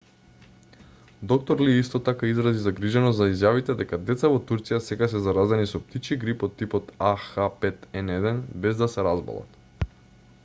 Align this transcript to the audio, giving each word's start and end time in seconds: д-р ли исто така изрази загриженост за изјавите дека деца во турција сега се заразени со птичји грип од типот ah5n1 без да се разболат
д-р 1.31 1.59
ли 1.65 1.73
исто 1.79 1.99
така 2.07 2.29
изрази 2.29 2.63
загриженост 2.67 3.19
за 3.19 3.27
изјавите 3.33 3.75
дека 3.81 3.99
деца 4.07 4.31
во 4.35 4.39
турција 4.51 4.79
сега 4.85 5.09
се 5.11 5.21
заразени 5.25 5.67
со 5.73 5.81
птичји 5.89 6.17
грип 6.23 6.45
од 6.47 6.55
типот 6.63 6.89
ah5n1 7.11 8.41
без 8.65 8.81
да 8.85 8.89
се 8.95 9.05
разболат 9.09 9.89